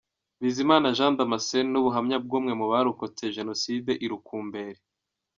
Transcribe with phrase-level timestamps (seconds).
[0.41, 4.81] Bizimana Jean Damascene n’ubuhamya bw’umwe mu barokotse jenoside i Rukumberi.